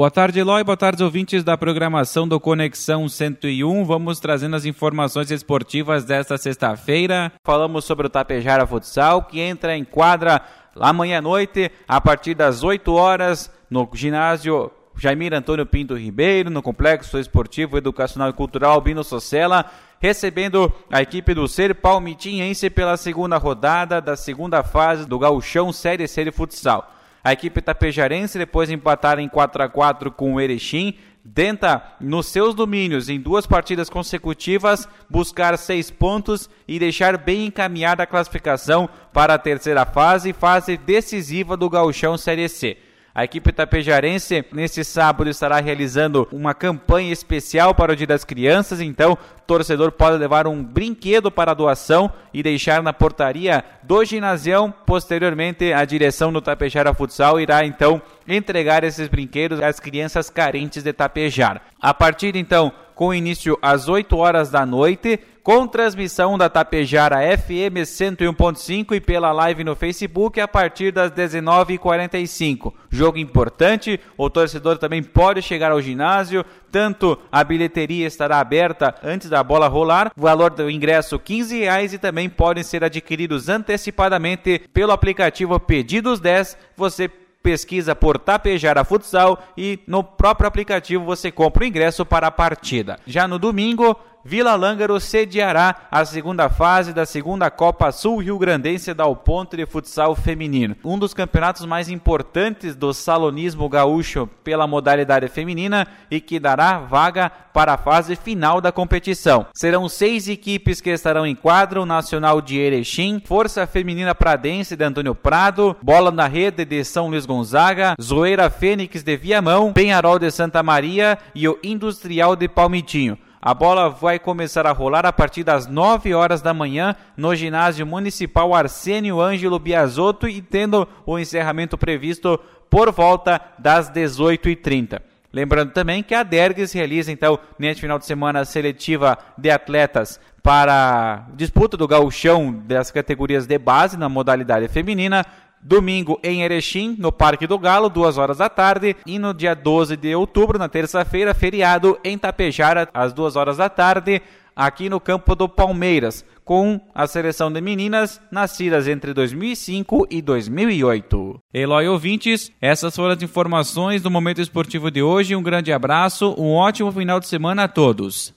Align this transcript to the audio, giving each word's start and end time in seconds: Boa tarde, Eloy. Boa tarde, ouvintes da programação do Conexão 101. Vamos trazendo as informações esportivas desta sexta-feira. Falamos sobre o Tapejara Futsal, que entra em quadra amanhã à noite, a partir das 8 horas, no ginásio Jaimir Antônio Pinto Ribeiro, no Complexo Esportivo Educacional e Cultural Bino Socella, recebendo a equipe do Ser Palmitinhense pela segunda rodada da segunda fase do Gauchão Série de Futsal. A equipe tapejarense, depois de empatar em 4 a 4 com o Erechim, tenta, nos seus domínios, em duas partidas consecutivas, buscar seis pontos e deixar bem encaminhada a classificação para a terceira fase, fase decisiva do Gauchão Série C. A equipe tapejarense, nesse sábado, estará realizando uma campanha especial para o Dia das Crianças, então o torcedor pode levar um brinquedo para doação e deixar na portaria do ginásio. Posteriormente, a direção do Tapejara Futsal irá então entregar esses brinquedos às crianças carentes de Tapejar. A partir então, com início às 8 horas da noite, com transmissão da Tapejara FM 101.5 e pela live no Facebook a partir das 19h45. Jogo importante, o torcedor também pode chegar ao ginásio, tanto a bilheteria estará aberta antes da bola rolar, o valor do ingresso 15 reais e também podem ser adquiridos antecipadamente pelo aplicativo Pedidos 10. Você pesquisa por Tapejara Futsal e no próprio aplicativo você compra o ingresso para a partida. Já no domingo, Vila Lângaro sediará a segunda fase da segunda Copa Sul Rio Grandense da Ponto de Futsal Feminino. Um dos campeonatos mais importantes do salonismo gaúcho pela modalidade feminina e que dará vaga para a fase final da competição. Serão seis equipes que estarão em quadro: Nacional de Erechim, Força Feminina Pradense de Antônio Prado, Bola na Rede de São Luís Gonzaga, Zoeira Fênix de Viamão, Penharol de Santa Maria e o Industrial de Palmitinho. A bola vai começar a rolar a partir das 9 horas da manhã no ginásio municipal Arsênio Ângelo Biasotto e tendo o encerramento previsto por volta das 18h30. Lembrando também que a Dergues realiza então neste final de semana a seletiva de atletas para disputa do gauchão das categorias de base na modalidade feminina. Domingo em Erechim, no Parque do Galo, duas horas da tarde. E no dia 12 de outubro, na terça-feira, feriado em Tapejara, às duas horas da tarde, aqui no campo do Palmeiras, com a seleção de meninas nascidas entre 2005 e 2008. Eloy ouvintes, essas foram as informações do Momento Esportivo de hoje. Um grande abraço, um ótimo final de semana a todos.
Boa 0.00 0.10
tarde, 0.10 0.40
Eloy. 0.40 0.64
Boa 0.64 0.78
tarde, 0.78 1.04
ouvintes 1.04 1.44
da 1.44 1.58
programação 1.58 2.26
do 2.26 2.40
Conexão 2.40 3.06
101. 3.06 3.84
Vamos 3.84 4.18
trazendo 4.18 4.56
as 4.56 4.64
informações 4.64 5.30
esportivas 5.30 6.06
desta 6.06 6.38
sexta-feira. 6.38 7.30
Falamos 7.44 7.84
sobre 7.84 8.06
o 8.06 8.08
Tapejara 8.08 8.66
Futsal, 8.66 9.24
que 9.24 9.38
entra 9.38 9.76
em 9.76 9.84
quadra 9.84 10.40
amanhã 10.74 11.18
à 11.18 11.20
noite, 11.20 11.70
a 11.86 12.00
partir 12.00 12.32
das 12.32 12.62
8 12.62 12.90
horas, 12.94 13.52
no 13.68 13.86
ginásio 13.92 14.70
Jaimir 14.96 15.34
Antônio 15.34 15.66
Pinto 15.66 15.94
Ribeiro, 15.94 16.48
no 16.48 16.62
Complexo 16.62 17.18
Esportivo 17.18 17.76
Educacional 17.76 18.30
e 18.30 18.32
Cultural 18.32 18.80
Bino 18.80 19.04
Socella, 19.04 19.66
recebendo 20.00 20.72
a 20.90 21.02
equipe 21.02 21.34
do 21.34 21.46
Ser 21.46 21.74
Palmitinhense 21.74 22.70
pela 22.70 22.96
segunda 22.96 23.36
rodada 23.36 24.00
da 24.00 24.16
segunda 24.16 24.62
fase 24.62 25.06
do 25.06 25.18
Gauchão 25.18 25.70
Série 25.74 26.06
de 26.06 26.32
Futsal. 26.32 26.90
A 27.22 27.32
equipe 27.32 27.60
tapejarense, 27.60 28.38
depois 28.38 28.68
de 28.68 28.74
empatar 28.74 29.18
em 29.18 29.28
4 29.28 29.62
a 29.62 29.68
4 29.68 30.10
com 30.10 30.34
o 30.34 30.40
Erechim, 30.40 30.94
tenta, 31.34 31.82
nos 32.00 32.26
seus 32.26 32.54
domínios, 32.54 33.08
em 33.08 33.20
duas 33.20 33.46
partidas 33.46 33.90
consecutivas, 33.90 34.88
buscar 35.08 35.56
seis 35.58 35.90
pontos 35.90 36.48
e 36.66 36.78
deixar 36.78 37.18
bem 37.18 37.46
encaminhada 37.46 38.02
a 38.02 38.06
classificação 38.06 38.88
para 39.12 39.34
a 39.34 39.38
terceira 39.38 39.84
fase, 39.84 40.32
fase 40.32 40.76
decisiva 40.78 41.56
do 41.56 41.68
Gauchão 41.68 42.16
Série 42.16 42.48
C. 42.48 42.78
A 43.12 43.24
equipe 43.24 43.52
tapejarense, 43.52 44.44
nesse 44.52 44.84
sábado, 44.84 45.28
estará 45.28 45.58
realizando 45.58 46.28
uma 46.30 46.54
campanha 46.54 47.12
especial 47.12 47.74
para 47.74 47.92
o 47.92 47.96
Dia 47.96 48.06
das 48.06 48.24
Crianças, 48.24 48.80
então 48.80 49.12
o 49.12 49.40
torcedor 49.46 49.90
pode 49.90 50.16
levar 50.16 50.46
um 50.46 50.62
brinquedo 50.62 51.28
para 51.28 51.52
doação 51.52 52.12
e 52.32 52.40
deixar 52.40 52.82
na 52.82 52.92
portaria 52.92 53.64
do 53.82 54.04
ginásio. 54.04 54.72
Posteriormente, 54.86 55.72
a 55.72 55.84
direção 55.84 56.32
do 56.32 56.40
Tapejara 56.40 56.94
Futsal 56.94 57.40
irá 57.40 57.64
então 57.64 58.00
entregar 58.28 58.84
esses 58.84 59.08
brinquedos 59.08 59.60
às 59.60 59.80
crianças 59.80 60.30
carentes 60.30 60.84
de 60.84 60.92
Tapejar. 60.92 61.62
A 61.80 61.92
partir 61.92 62.36
então, 62.36 62.72
com 63.00 63.14
início 63.14 63.58
às 63.62 63.88
8 63.88 64.14
horas 64.14 64.50
da 64.50 64.66
noite, 64.66 65.18
com 65.42 65.66
transmissão 65.66 66.36
da 66.36 66.50
Tapejara 66.50 67.16
FM 67.38 67.80
101.5 67.82 68.94
e 68.94 69.00
pela 69.00 69.32
live 69.32 69.64
no 69.64 69.74
Facebook 69.74 70.38
a 70.38 70.46
partir 70.46 70.92
das 70.92 71.10
19h45. 71.10 72.74
Jogo 72.90 73.16
importante, 73.16 73.98
o 74.18 74.28
torcedor 74.28 74.76
também 74.76 75.02
pode 75.02 75.40
chegar 75.40 75.72
ao 75.72 75.80
ginásio, 75.80 76.44
tanto 76.70 77.18
a 77.32 77.42
bilheteria 77.42 78.06
estará 78.06 78.38
aberta 78.38 78.94
antes 79.02 79.30
da 79.30 79.42
bola 79.42 79.66
rolar, 79.66 80.12
o 80.14 80.20
valor 80.20 80.50
do 80.50 80.68
ingresso 80.68 81.18
15 81.18 81.58
reais 81.58 81.94
e 81.94 81.98
também 81.98 82.28
podem 82.28 82.62
ser 82.62 82.84
adquiridos 82.84 83.48
antecipadamente 83.48 84.60
pelo 84.74 84.92
aplicativo 84.92 85.58
Pedidos 85.58 86.20
10. 86.20 86.54
Você 86.76 87.10
pesquisa 87.42 87.94
por 87.94 88.18
Tapejara 88.18 88.84
Futsal 88.84 89.42
e 89.56 89.80
no 89.86 90.04
próprio 90.04 90.46
aplicativo 90.46 91.04
você 91.04 91.30
compra 91.30 91.64
o 91.64 91.66
ingresso 91.66 92.04
para 92.04 92.26
a 92.26 92.30
partida. 92.30 92.98
Já 93.06 93.26
no 93.26 93.38
domingo, 93.38 93.96
Vila 94.22 94.54
Lângaro 94.54 95.00
sediará 95.00 95.74
a 95.90 96.04
segunda 96.04 96.50
fase 96.50 96.92
da 96.92 97.06
segunda 97.06 97.50
Copa 97.50 97.90
Sul 97.90 98.18
Rio 98.18 98.38
Grandense 98.38 98.92
da 98.92 99.10
Ponto 99.14 99.56
de 99.56 99.64
Futsal 99.64 100.14
Feminino. 100.14 100.76
Um 100.84 100.98
dos 100.98 101.14
campeonatos 101.14 101.64
mais 101.64 101.88
importantes 101.88 102.76
do 102.76 102.92
salonismo 102.92 103.68
gaúcho 103.68 104.28
pela 104.44 104.66
modalidade 104.66 105.26
feminina 105.28 105.86
e 106.10 106.20
que 106.20 106.38
dará 106.38 106.80
vaga 106.80 107.30
para 107.30 107.74
a 107.74 107.78
fase 107.78 108.14
final 108.14 108.60
da 108.60 108.70
competição. 108.70 109.46
Serão 109.54 109.88
seis 109.88 110.28
equipes 110.28 110.80
que 110.80 110.90
estarão 110.90 111.26
em 111.26 111.34
quadro: 111.34 111.86
Nacional 111.86 112.42
de 112.42 112.58
Erechim, 112.58 113.22
Força 113.24 113.66
Feminina 113.66 114.14
Pradense 114.14 114.76
de 114.76 114.84
Antônio 114.84 115.14
Prado, 115.14 115.76
Bola 115.82 116.10
na 116.10 116.26
Rede 116.26 116.64
de 116.64 116.84
São 116.84 117.08
Luís 117.08 117.24
Gonzaga, 117.24 117.94
Zoeira 118.00 118.50
Fênix 118.50 119.02
de 119.02 119.16
Viamão, 119.16 119.72
Penharol 119.72 120.18
de 120.18 120.30
Santa 120.30 120.62
Maria 120.62 121.18
e 121.34 121.48
o 121.48 121.58
Industrial 121.62 122.36
de 122.36 122.48
Palmitinho. 122.48 123.18
A 123.42 123.54
bola 123.54 123.88
vai 123.88 124.18
começar 124.18 124.66
a 124.66 124.72
rolar 124.72 125.06
a 125.06 125.12
partir 125.12 125.42
das 125.42 125.66
9 125.66 126.12
horas 126.12 126.42
da 126.42 126.52
manhã 126.52 126.94
no 127.16 127.34
ginásio 127.34 127.86
municipal 127.86 128.54
Arsênio 128.54 129.18
Ângelo 129.18 129.58
Biasotto 129.58 130.28
e 130.28 130.42
tendo 130.42 130.86
o 131.06 131.18
encerramento 131.18 131.78
previsto 131.78 132.38
por 132.68 132.92
volta 132.92 133.40
das 133.58 133.90
18h30. 133.90 135.00
Lembrando 135.32 135.72
também 135.72 136.02
que 136.02 136.14
a 136.14 136.22
Dergues 136.22 136.72
realiza 136.72 137.10
então 137.10 137.38
neste 137.58 137.80
final 137.80 137.98
de 137.98 138.04
semana 138.04 138.40
a 138.40 138.44
seletiva 138.44 139.16
de 139.38 139.50
atletas 139.50 140.20
para 140.42 141.26
disputa 141.34 141.78
do 141.78 141.88
gauchão 141.88 142.52
das 142.66 142.90
categorias 142.90 143.46
de 143.46 143.58
base 143.58 143.96
na 143.96 144.08
modalidade 144.08 144.68
feminina. 144.68 145.24
Domingo 145.62 146.18
em 146.22 146.42
Erechim, 146.42 146.96
no 146.98 147.12
Parque 147.12 147.46
do 147.46 147.58
Galo, 147.58 147.88
duas 147.88 148.18
horas 148.18 148.38
da 148.38 148.48
tarde. 148.48 148.96
E 149.06 149.18
no 149.18 149.34
dia 149.34 149.54
12 149.54 149.96
de 149.96 150.14
outubro, 150.14 150.58
na 150.58 150.68
terça-feira, 150.68 151.34
feriado 151.34 151.98
em 152.02 152.16
Tapejara, 152.16 152.88
às 152.94 153.12
duas 153.12 153.36
horas 153.36 153.58
da 153.58 153.68
tarde, 153.68 154.22
aqui 154.54 154.88
no 154.88 155.00
campo 155.00 155.34
do 155.34 155.48
Palmeiras, 155.48 156.24
com 156.44 156.80
a 156.94 157.06
seleção 157.06 157.50
de 157.50 157.60
meninas 157.60 158.20
nascidas 158.30 158.88
entre 158.88 159.14
2005 159.14 160.06
e 160.10 160.20
2008. 160.20 161.40
Eloy 161.54 161.88
ouvintes, 161.88 162.52
essas 162.60 162.94
foram 162.94 163.14
as 163.14 163.22
informações 163.22 164.02
do 164.02 164.10
Momento 164.10 164.40
Esportivo 164.40 164.90
de 164.90 165.02
hoje. 165.02 165.34
Um 165.34 165.42
grande 165.42 165.72
abraço, 165.72 166.34
um 166.36 166.52
ótimo 166.52 166.92
final 166.92 167.20
de 167.20 167.28
semana 167.28 167.64
a 167.64 167.68
todos. 167.68 168.28